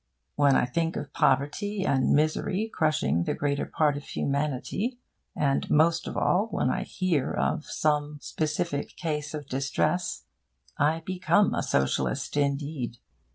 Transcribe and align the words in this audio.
When 0.33 0.55
I 0.55 0.65
think 0.65 0.95
of 0.95 1.13
poverty 1.13 1.85
and 1.85 2.09
misery 2.15 2.67
crushing 2.73 3.25
the 3.25 3.35
greater 3.35 3.67
part 3.67 3.95
of 3.95 4.03
humanity, 4.03 4.97
and 5.35 5.69
most 5.69 6.07
of 6.07 6.17
all 6.17 6.47
when 6.47 6.71
I 6.71 6.81
hear 6.85 7.31
of 7.31 7.65
some 7.65 8.17
specific 8.19 8.95
case 8.97 9.35
of 9.35 9.45
distress, 9.45 10.23
I 10.75 11.01
become 11.05 11.53
a 11.53 11.61
socialist 11.61 12.35
indeed. 12.35 12.97